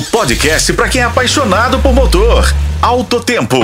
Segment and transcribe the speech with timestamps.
[0.00, 2.42] O podcast para quem é apaixonado por motor.
[2.80, 3.58] Alto Tempo.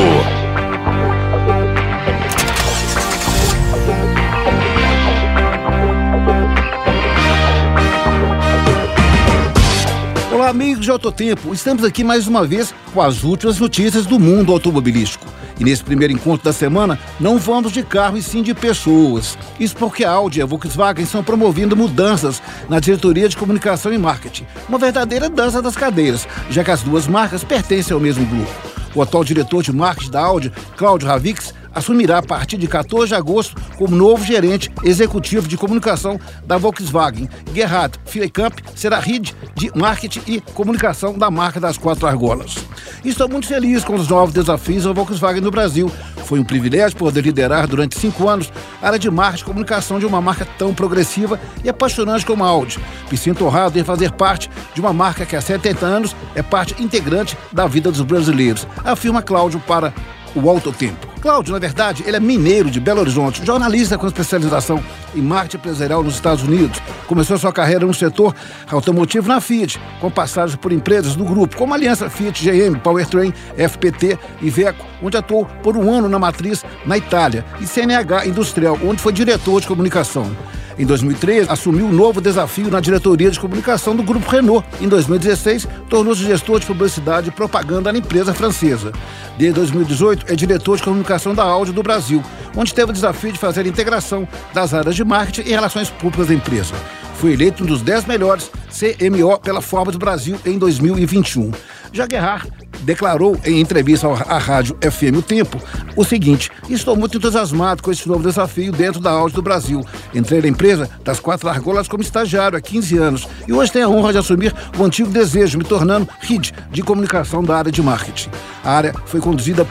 [10.31, 11.55] Olá, amigos de Autotempo.
[11.55, 15.27] Estamos aqui mais uma vez com as últimas notícias do mundo automobilístico.
[15.59, 19.39] E nesse primeiro encontro da semana, não vamos de carro e sim de pessoas.
[19.59, 23.99] Isso porque a Audi e a Volkswagen estão promovendo mudanças na diretoria de comunicação e
[23.99, 24.47] marketing.
[24.69, 28.53] Uma verdadeira dança das cadeiras, já que as duas marcas pertencem ao mesmo grupo.
[28.95, 33.15] O atual diretor de marketing da Audi, Cláudio Ravix, assumirá a partir de 14 de
[33.15, 37.29] agosto como novo gerente executivo de comunicação da Volkswagen.
[37.55, 42.57] Gerhard Fleikamp será head de marketing e comunicação da marca das quatro argolas.
[43.05, 45.93] Estou muito feliz com os novos desafios da Volkswagen no Brasil.
[46.25, 48.51] Foi um privilégio poder liderar durante cinco anos
[48.83, 52.49] a área de marketing e comunicação de uma marca tão progressiva e apaixonante como a
[52.49, 52.81] Audi.
[53.11, 56.83] Me sinto honrado em fazer parte de uma marca que há 70 anos é parte
[56.83, 59.93] integrante da vida dos brasileiros, afirma Cláudio para
[60.35, 61.06] o Alto Tempo.
[61.21, 64.83] Cláudio, na verdade, ele é mineiro de Belo Horizonte, jornalista com especialização
[65.15, 66.81] em marketing empresarial nos Estados Unidos.
[67.07, 68.35] Começou sua carreira no setor
[68.71, 74.19] automotivo na Fiat, com passagens por empresas do grupo, como Aliança Fiat, GM, Powertrain, FPT
[74.41, 79.03] e Veco, onde atuou por um ano na matriz na Itália, e CNH Industrial, onde
[79.03, 80.31] foi diretor de comunicação.
[80.79, 84.67] Em 2013, assumiu um novo desafio na diretoria de comunicação do Grupo Renault.
[84.79, 88.93] Em 2016, tornou-se gestor de publicidade e propaganda na empresa francesa.
[89.39, 92.23] Desde 2018, é diretor de comunicação da Audi do Brasil,
[92.55, 96.29] onde teve o desafio de fazer a integração das áreas de marketing e relações públicas
[96.29, 96.75] da empresa.
[97.15, 101.53] Foi eleito um dos 10 melhores CMO pela Forbes Brasil em 2021.
[101.91, 105.61] Já Gerhard declarou em entrevista à rádio FM O Tempo
[105.95, 109.85] o seguinte: Estou muito entusiasmado com esse novo desafio dentro da Audi do Brasil.
[110.15, 113.91] Entrei na empresa das quatro argolas como estagiário há 15 anos e hoje tenho a
[113.91, 118.31] honra de assumir o antigo desejo, me tornando RID de comunicação da área de marketing.
[118.65, 119.67] A área foi conduzida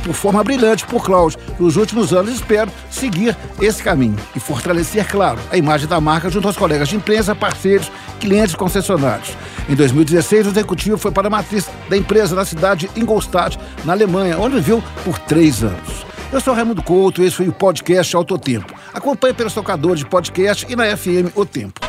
[0.00, 2.34] por forma brilhante por Cláudio nos últimos anos.
[2.34, 6.96] Espero seguir esse caminho e fortalecer, claro, a imagem da marca junto aos colegas de
[6.96, 9.36] imprensa, parceiros, clientes e concessionários.
[9.68, 13.92] Em 2016, o executivo foi para a matriz da empresa na cidade de Ingolstadt, na
[13.92, 16.06] Alemanha, onde viveu por três anos.
[16.32, 18.72] Eu sou Raimundo Couto, esse foi o podcast Autotempo.
[18.94, 21.80] Acompanhe pelos tocadores de podcast e na FM O Tempo.